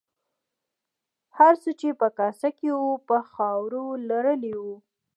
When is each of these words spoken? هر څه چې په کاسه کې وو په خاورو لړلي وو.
هر 1.37 1.53
څه 1.63 1.71
چې 1.79 1.89
په 1.99 2.07
کاسه 2.17 2.49
کې 2.57 2.69
وو 2.77 2.91
په 3.07 3.17
خاورو 3.31 3.83
لړلي 4.09 4.53
وو. 4.63 4.75